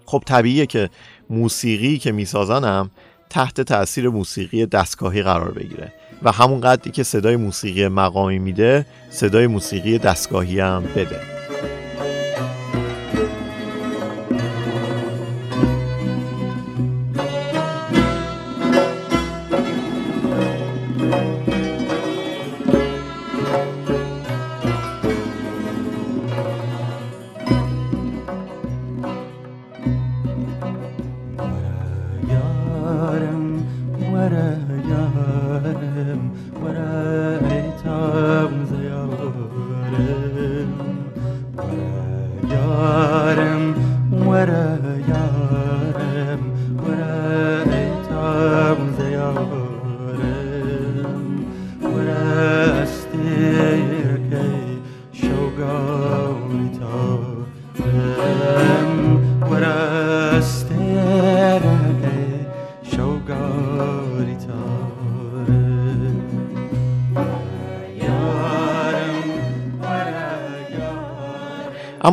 [0.06, 0.90] خب طبیعیه که
[1.30, 2.90] موسیقی که می‌سازن هم
[3.30, 5.92] تحت تاثیر موسیقی دستگاهی قرار بگیره.
[6.22, 11.37] و همون قدری که صدای موسیقی مقامی میده صدای موسیقی دستگاهی هم بده.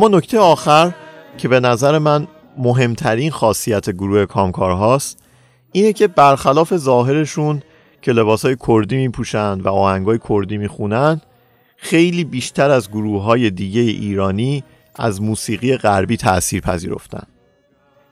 [0.08, 0.92] نکته آخر
[1.38, 2.26] که به نظر من
[2.58, 5.18] مهمترین خاصیت گروه کامکارهاست
[5.72, 7.62] اینه که برخلاف ظاهرشون
[8.02, 11.20] که لباسای کردی میپوشند و آهنگای کردی می‌خونن
[11.76, 14.64] خیلی بیشتر از گروه های دیگه ایرانی
[14.94, 17.26] از موسیقی غربی تأثیر پذیرفتن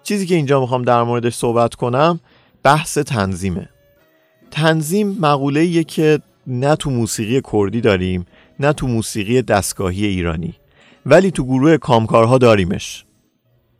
[0.02, 2.20] چیزی که اینجا می‌خوام در موردش صحبت کنم
[2.62, 3.68] بحث تنظیمه.
[4.50, 8.26] تنظیم مقوله که نه تو موسیقی کردی داریم
[8.60, 10.54] نه تو موسیقی دستگاهی ایرانی.
[11.06, 13.04] ولی تو گروه کامکارها داریمش.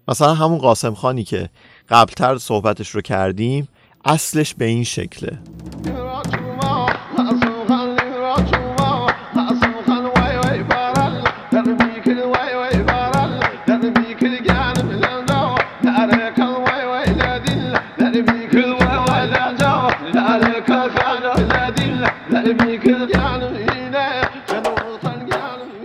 [0.09, 1.51] مثلا همون قاسم خانی که
[1.89, 3.69] قبلتر صحبتش رو کردیم
[4.05, 5.39] اصلش به این شکله.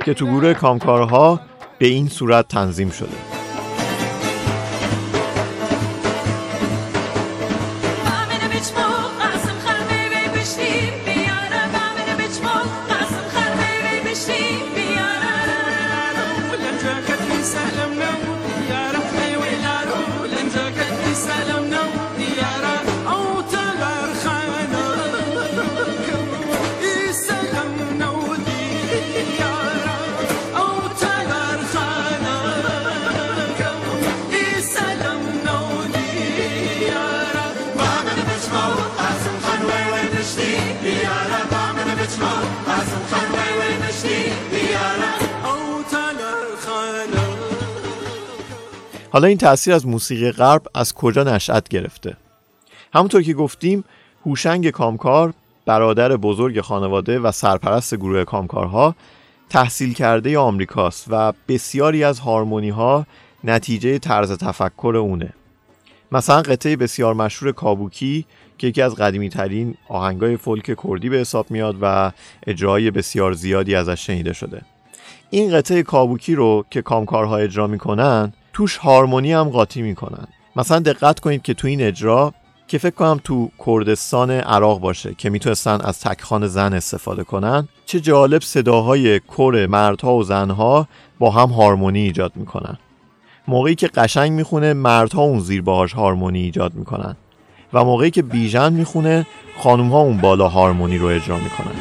[0.10, 1.40] که تو گروه کامکارها
[1.80, 3.29] به این صورت تنظیم شده.
[49.12, 52.18] حالا این تاثیر از موسیقی غرب از کجا نشأت گرفته؟
[52.94, 53.84] همونطور که گفتیم
[54.26, 55.34] هوشنگ کامکار
[55.66, 58.96] برادر بزرگ خانواده و سرپرست گروه کامکارها
[59.50, 63.06] تحصیل کرده آمریکاست و بسیاری از هارمونی ها
[63.44, 65.34] نتیجه طرز تفکر اونه.
[66.12, 68.26] مثلا قطعه بسیار مشهور کابوکی
[68.58, 72.12] که یکی از قدیمی ترین آهنگای فولک کردی به حساب میاد و
[72.48, 74.62] اجرای بسیار زیادی ازش شنیده شده.
[75.30, 80.28] این قطعه کابوکی رو که کامکارها اجرا می‌کنن توش هارمونی هم قاطی می‌کنن.
[80.56, 82.34] مثلا دقت کنید که تو این اجرا
[82.68, 88.00] که فکر کنم تو کردستان عراق باشه که می‌تونستن از تکخان زن استفاده کنن چه
[88.00, 90.88] جالب صداهای کر مردها و زنها
[91.20, 92.78] با هم هارمونی ایجاد می‌کنن.
[93.48, 97.16] موقعی که قشنگ می‌خونه مردها اون زیر باهاش هارمونی ایجاد می‌کنن
[97.74, 99.28] و موقعی که بیژن می‌خونه
[99.60, 101.76] خانوم ها اون بالا هارمونی رو اجرا می‌کنن.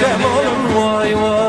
[0.00, 1.48] Vay vay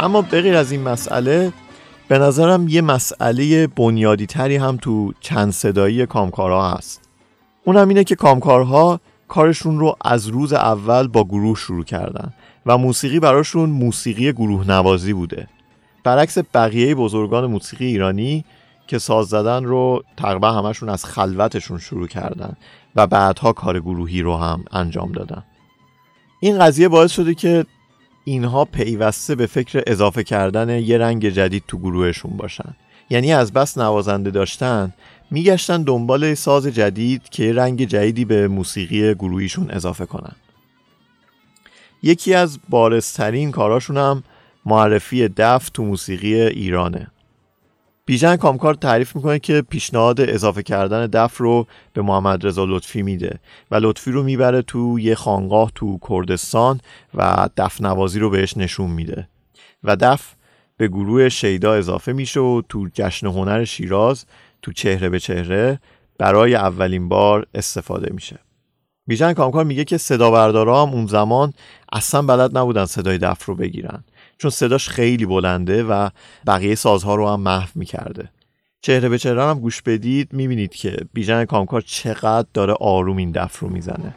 [0.00, 1.52] اما بغیر از این مسئله
[2.08, 7.00] به نظرم یه مسئله بنیادی تری هم تو چند صدایی کامکارها هست.
[7.64, 12.32] اونم اینه که کامکارها کارشون رو از روز اول با گروه شروع کردن
[12.66, 15.48] و موسیقی براشون موسیقی گروه نوازی بوده.
[16.04, 18.44] برعکس بقیه بزرگان موسیقی ایرانی
[18.92, 22.56] که ساز زدن رو تقریبا همشون از خلوتشون شروع کردن
[22.96, 25.42] و بعدها کار گروهی رو هم انجام دادن.
[26.40, 27.66] این قضیه باعث شده که
[28.24, 32.74] اینها پیوسته به فکر اضافه کردن یه رنگ جدید تو گروهشون باشن.
[33.10, 34.92] یعنی از بس نوازنده داشتن
[35.30, 40.36] میگشتن دنبال ساز جدید که یه رنگ جدیدی به موسیقی گروهیشون اضافه کنن.
[42.02, 44.22] یکی از بارزترین کاراشون هم
[44.66, 47.11] معرفی دف تو موسیقی ایرانه.
[48.06, 53.38] بیژن کامکار تعریف می‌کنه که پیشنهاد اضافه کردن دف رو به محمد رضا لطفی میده
[53.70, 56.80] و لطفی رو می‌بره تو یه خانقاه تو کردستان
[57.14, 59.28] و دف نوازی رو بهش نشون میده.
[59.84, 60.34] و دف
[60.76, 64.24] به گروه شیدا اضافه میشه و تو جشن هنر شیراز
[64.62, 65.80] تو چهره به چهره
[66.18, 68.38] برای اولین بار استفاده میشه.
[69.06, 71.52] بیژن کامکار میگه که صدا بردارا هم اون زمان
[71.92, 74.04] اصلا بلد نبودن صدای دف رو بگیرن.
[74.42, 76.08] چون صداش خیلی بلنده و
[76.46, 78.28] بقیه سازها رو هم محو می‌کرده.
[78.80, 83.58] چهره به چهره هم گوش بدید می‌بینید که بیژن کامکار چقدر داره آروم این دف
[83.58, 84.14] رو می‌زنه.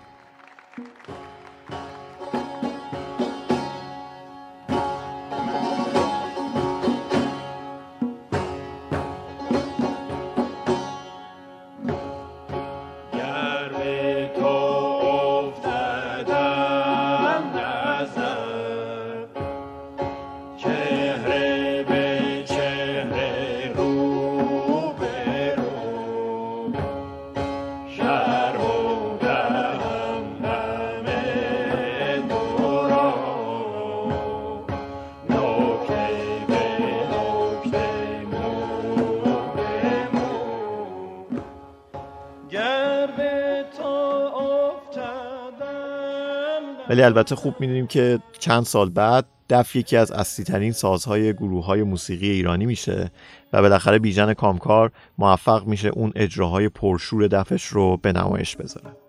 [46.96, 51.66] ولی البته خوب می‌دونیم که چند سال بعد دف یکی از اصلی ترین سازهای گروه
[51.66, 53.12] های موسیقی ایرانی میشه
[53.54, 59.05] و بالاخره بیژن کامکار موفق میشه اون اجراهای پرشور دفش رو به نمایش بذاره.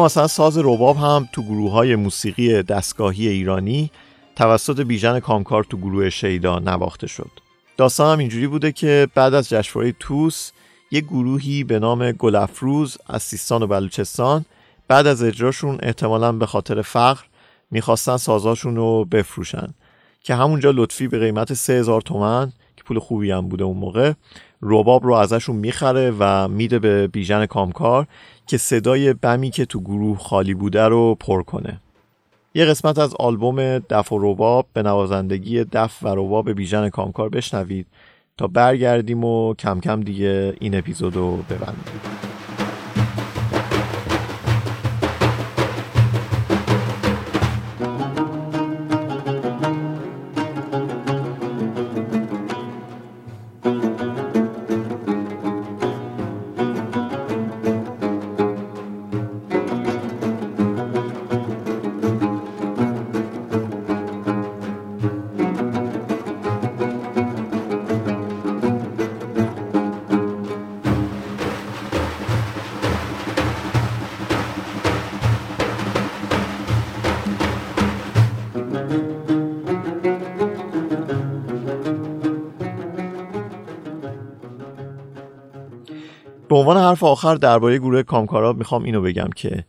[0.00, 3.90] مثلا ساز رباب هم تو گروه های موسیقی دستگاهی ایرانی
[4.36, 7.30] توسط بیژن کامکار تو گروه شیدا نواخته شد.
[7.76, 10.50] داستان هم اینجوری بوده که بعد از جشنواره توس
[10.90, 14.44] یک گروهی به نام گلفروز از سیستان و بلوچستان
[14.88, 17.24] بعد از اجراشون احتمالا به خاطر فقر
[17.70, 19.74] می‌خواستن سازاشون رو بفروشن
[20.22, 24.12] که همونجا لطفی به قیمت 3000 تومن که پول خوبی هم بوده اون موقع
[24.62, 28.06] رباب رو ازشون می‌خره و میده به بیژن کامکار
[28.46, 31.80] که صدای بمی که تو گروه خالی بوده رو پر کنه.
[32.54, 37.86] یه قسمت از آلبوم دف و رباب به نوازندگی دف و رباب بیژن کامکار بشنوید
[38.36, 42.23] تا برگردیم و کم کم دیگه این اپیزود رو ببندیم.
[86.54, 89.64] به عنوان حرف آخر درباره گروه کامکارا می‌خوام اینو بگم که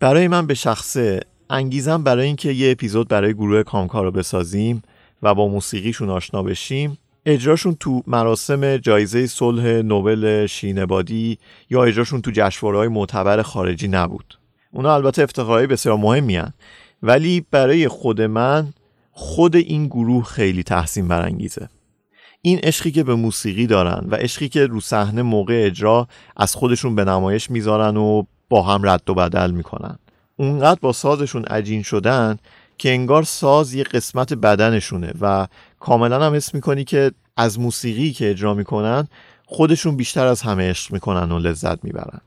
[0.00, 1.20] برای من به شخصه
[1.50, 4.82] انگیزم برای اینکه یه اپیزود برای گروه کامکارا بسازیم
[5.22, 11.38] و با موسیقیشون آشنا بشیم اجراشون تو مراسم جایزه صلح نوبل شینبادی
[11.70, 14.38] یا اجراشون تو جشنواره‌های معتبر خارجی نبود
[14.72, 16.52] اونا البته افتخارهای بسیار مهمی هن.
[17.02, 18.72] ولی برای خود من
[19.12, 21.68] خود این گروه خیلی تحسین برانگیزه
[22.42, 26.94] این عشقی که به موسیقی دارن و عشقی که رو صحنه موقع اجرا از خودشون
[26.94, 29.98] به نمایش می‌ذارن و با هم رد و بدل می‌کنن.
[30.36, 32.38] اونقدر با سازشون عجین شدن
[32.78, 35.46] که انگار ساز یه قسمت بدنشونه و
[35.80, 39.08] کاملا هم حس می‌کنی که از موسیقی که اجرا می‌کنن
[39.46, 42.20] خودشون بیشتر از همه عشق می‌کنن و لذت می‌برن.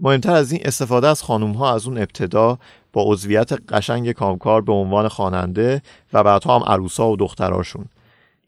[0.00, 2.58] مهمتر از این استفاده از خانوم ها از اون ابتدا
[2.92, 7.84] با عضویت قشنگ کامکار به عنوان خواننده و بعدها هم عروسا و دختراشون.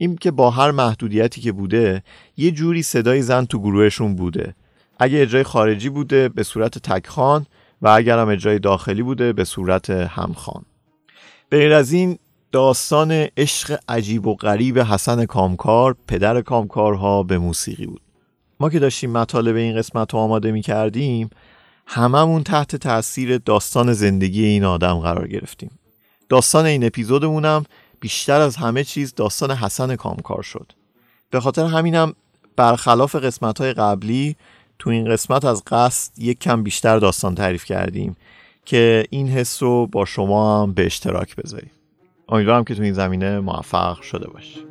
[0.02, 2.02] این که با هر محدودیتی که بوده
[2.36, 4.54] یه جوری صدای زن تو گروهشون بوده.
[4.98, 7.46] اگه اجرای خارجی بوده به صورت تکخان
[7.82, 10.64] و اگر هم اجرای داخلی بوده به صورت همخان
[11.48, 12.18] به غیر از این
[12.52, 18.00] داستان عشق عجیب و غریب حسن کامکار پدر کامکارها به موسیقی بود.
[18.60, 21.30] ما که داشتیم مطالب این قسمت رو آماده می کردیم
[21.86, 25.70] هممون تحت تاثیر داستان زندگی این آدم قرار گرفتیم.
[26.28, 27.64] داستان این اپیزودمونم
[28.00, 30.72] بیشتر از همه چیز داستان حسن کامکار شد.
[31.30, 32.14] به خاطر همینم
[32.56, 34.36] برخلاف قسمت های قبلی
[34.78, 38.16] تو این قسمت از قصد یک کم بیشتر داستان تعریف کردیم
[38.64, 41.70] که این حس رو با شما هم به اشتراک بذاریم.
[42.28, 44.69] امیدوارم که تو این زمینه موفق شده باشی.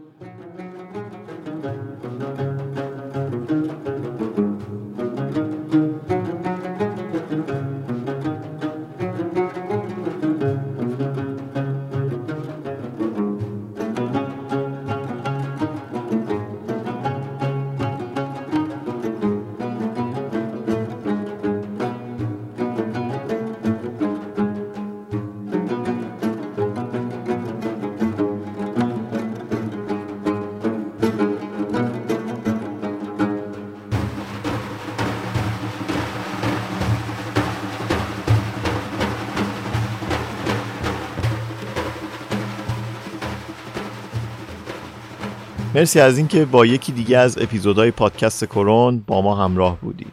[45.79, 50.11] مرسی از اینکه با یکی دیگه از اپیزودهای پادکست کرون با ما همراه بودید.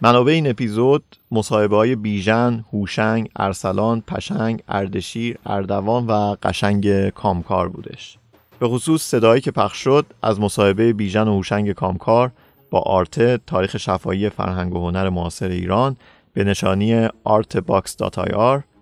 [0.00, 8.18] منابع این اپیزود مصاحبه های بیژن، هوشنگ، ارسلان، پشنگ، اردشیر، اردوان و قشنگ کامکار بودش.
[8.58, 12.32] به خصوص صدایی که پخش شد از مصاحبه بیژن و هوشنگ کامکار
[12.70, 15.96] با آرته تاریخ شفاهی فرهنگ و هنر معاصر ایران
[16.32, 18.73] به نشانی artbox.ir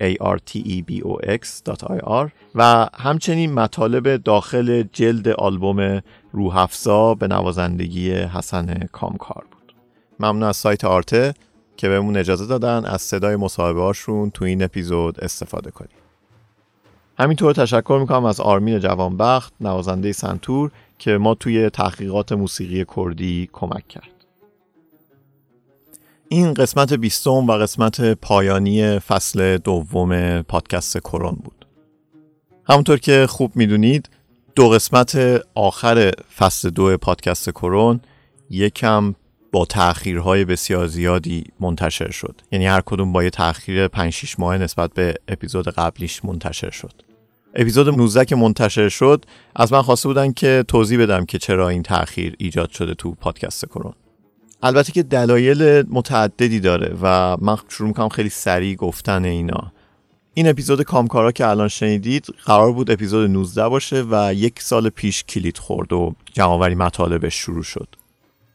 [0.00, 1.66] artebox.ir
[2.54, 6.00] و همچنین مطالب داخل جلد آلبوم
[6.32, 9.74] روحفزا به نوازندگی حسن کامکار بود.
[10.20, 11.34] ممنون از سایت آرته
[11.76, 15.96] که بهمون اجازه دادن از صدای مصاحبه هاشون تو این اپیزود استفاده کنیم.
[17.18, 23.88] همینطور تشکر می‌کنم از آرمین جوانبخت نوازنده سنتور که ما توی تحقیقات موسیقی کردی کمک
[23.88, 24.15] کرد.
[26.28, 31.66] این قسمت بیستم و قسمت پایانی فصل دوم پادکست کرون بود.
[32.68, 34.10] همونطور که خوب می‌دونید
[34.54, 38.00] دو قسمت آخر فصل دو پادکست کرون
[38.50, 39.14] یکم
[39.52, 42.40] با تأخیرهای بسیار زیادی منتشر شد.
[42.52, 46.92] یعنی هر کدوم با یه تأخیر 5 6 ماه نسبت به اپیزود قبلیش منتشر شد.
[47.54, 49.24] اپیزود 19 که منتشر شد
[49.56, 53.66] از من خواسته بودن که توضیح بدم که چرا این تأخیر ایجاد شده تو پادکست
[53.66, 53.94] کرون
[54.62, 59.72] البته که دلایل متعددی داره و من شروع می‌کنم خیلی سریع گفتن اینا.
[60.34, 65.24] این اپیزود کامکارا که الان شنیدید قرار بود اپیزود 19 باشه و یک سال پیش
[65.24, 67.88] کلید خورد و جمعآوری مطالبش شروع شد.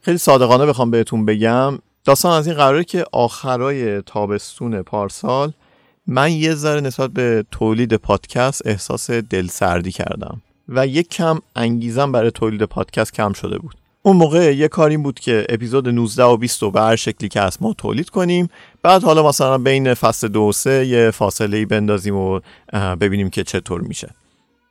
[0.02, 5.54] خیلی صادقانه بخوام بهتون بگم داستان از این قراره که آخرای تابستون پارسال
[6.08, 12.32] من یه ذره نسبت به تولید پادکست احساس دلسردی کردم و یک کم انگیزم برای
[12.32, 13.81] تولید پادکست کم شده بود.
[14.04, 17.30] اون موقع یه کار این بود که اپیزود 19 و 20 رو به هر شکلی
[17.30, 18.50] که از ما تولید کنیم.
[18.84, 22.40] بعد حالا مثلا بین فصل دو و سه یه فاصله ای بندازیم و
[22.74, 24.10] ببینیم که چطور میشه.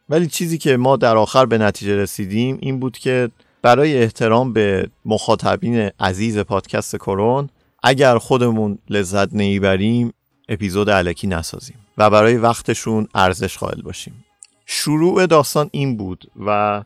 [0.09, 3.29] ولی چیزی که ما در آخر به نتیجه رسیدیم این بود که
[3.63, 7.49] برای احترام به مخاطبین عزیز پادکست کرون
[7.83, 10.13] اگر خودمون لذت نمی‌بریم
[10.49, 14.25] اپیزود علکی نسازیم و برای وقتشون ارزش قائل باشیم.
[14.67, 16.83] شروع داستان این بود و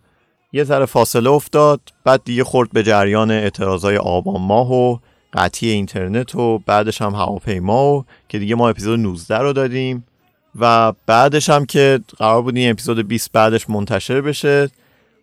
[0.54, 4.98] یه ذره فاصله افتاد بعد دیگه خورد به جریان اعتراضای آبان ماه و
[5.32, 10.06] قطعی اینترنت و بعدش هم هواپیما و که دیگه ما اپیزود 19 رو دادیم
[10.60, 14.70] و بعدش هم که قرار بود این اپیزود 20 بعدش منتشر بشه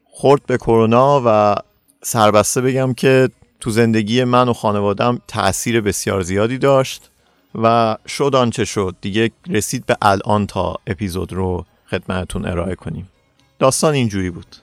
[0.10, 1.56] خورد به کرونا و
[2.04, 3.30] سربسته بگم که
[3.60, 7.10] تو زندگی من و خانوادم تأثیر بسیار زیادی داشت
[7.56, 8.96] و شد آنچه شد.
[9.02, 13.10] دیگه رسید به الان تا اپیزود رو خدمتتون ارائه کنیم.
[13.60, 14.61] داستان اینجوری بود.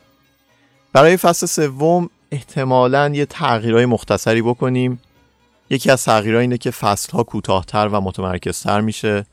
[0.92, 5.00] برای فصل سوم احتمالاً یه تغییرهای مختصری بکنیم.
[5.70, 9.26] یکی از تغییرها اینه که فصلها کوتاهتر و متمرکزتر میشه.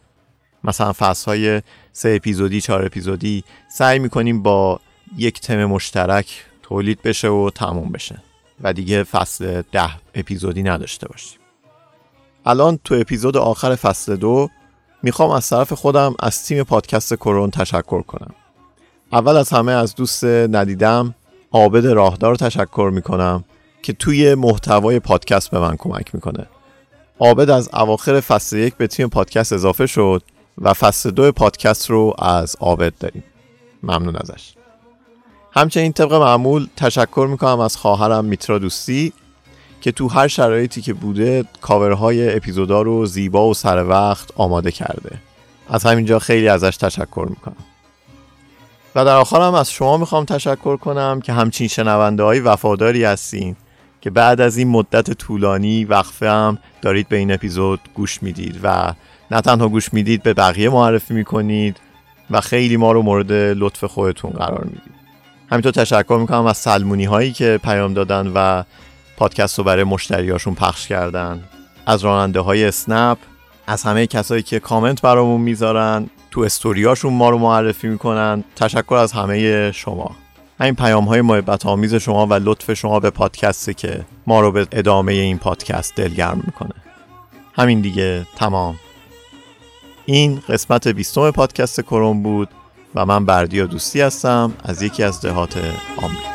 [0.64, 4.80] مثلا فصلهای سه اپیزودی چهار اپیزودی سعی می‌کنیم با
[5.18, 8.22] یک تم مشترک تولید بشه و تموم بشه
[8.62, 11.39] و دیگه فصل ده اپیزودی نداشته باشیم.
[12.45, 14.49] الان تو اپیزود آخر فصل دو
[15.03, 18.34] می‌خوام از طرف خودم از تیم پادکست کرون تشکر کنم.
[19.12, 21.16] اول از همه از دوست ندیدم
[21.56, 23.43] عابد راهدار تشکر می‌کنم
[23.84, 26.45] که توی محتوای پادکست به من کمک می‌کنه.
[27.20, 30.24] عابد از اواخر فصل یک به تیم پادکست اضافه شد
[30.62, 33.24] و فصل دو پادکست رو از عابد داریم.
[33.84, 34.53] ممنون ازش.
[35.51, 39.14] همچنین طبق معمول تشکر می‌کنم از خواهرم میترا دوستی
[39.82, 45.18] که تو هر شرایطی که بوده کاورهای اپیزودا رو زیبا و سر وقت آماده کرده.
[45.70, 47.56] از همینجا خیلی ازش تشکر می‌کنم.
[48.95, 53.55] و در آخرم از شما می‌خوام تشکر کنم که همچین شنونده های وفاداری هستین
[54.01, 58.93] که بعد از این مدت طولانی وقفه هم دارید به این اپیزود گوش می‌دید و
[59.31, 61.77] نه تنها گوش می‌دید به بقیه معرفی می‌کنید
[62.31, 64.95] و خیلی ما رو مورد لطف خودتون قرار می‌دید.
[65.51, 68.63] همینطور تشکر می‌کنم از سلمونی هایی که پیام دادن و
[69.17, 71.43] پادکست رو برای مشتریاشون پخش کردن.
[71.85, 73.17] از راننده های اسنپ
[73.67, 76.09] از همه کسایی که کامنت برامون می‌ذارن.
[76.36, 78.43] تو استوریاشون ما رو معرفی می‌کنن.
[78.55, 80.15] تشکر از همه شما.
[80.59, 84.67] همین پیام های محبت آمیز شما و لطف شما به پادکسته که ما رو به
[84.71, 86.73] ادامه این پادکست دلگرم می‌کنه.
[87.53, 88.75] همین دیگه تمام.
[90.05, 92.49] این قسمت بیستم پادکست کروم بود
[92.95, 95.57] و من بردیا دوستی هستم از یکی از دهات
[95.97, 96.34] آمریکا.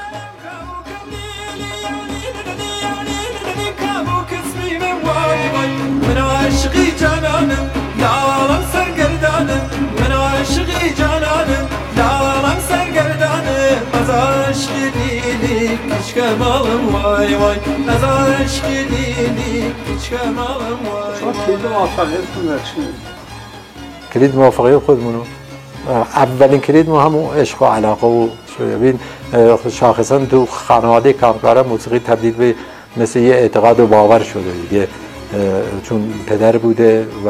[16.11, 17.56] Lilik Hiç kemalım vay vay.
[17.90, 21.32] Az aşk lilik Hiç kemalım vay شما
[24.14, 25.22] کلید چی موافقه خودمونو
[26.14, 29.00] اولین کلید ما همون عشق و علاقه و شده ببین
[29.34, 32.54] اه، شاخصا تو خانواده کامکارا موسیقی تبدیل به
[32.96, 34.88] مثل یه اعتقاد و باور شده دیگه
[35.82, 37.28] چون پدر بوده و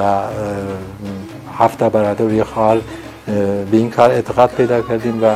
[1.58, 2.80] هفت برادر و یه خال
[3.70, 5.26] به این کار اعتقاد پیدا کردیم و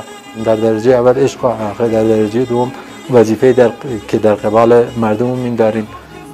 [0.45, 2.73] در درجه اول عشق و علاقه در درجه دوم
[3.11, 3.71] وظیفه در...
[4.09, 5.89] که در قبال مردم این داریم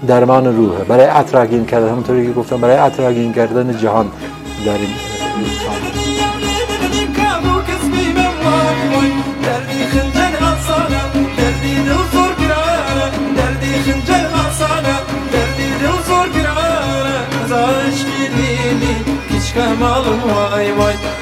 [0.07, 4.11] درمان روح برای اطراگین کردن همونطوری که گفتم برای اطراگین کردن جهان
[4.65, 4.89] داریم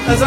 [0.09, 0.23] از